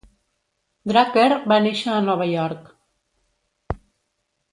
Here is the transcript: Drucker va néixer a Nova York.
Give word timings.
Drucker 0.91 1.27
va 1.51 1.59
néixer 1.65 1.93
a 1.95 1.99
Nova 2.07 2.27
York. 2.31 3.83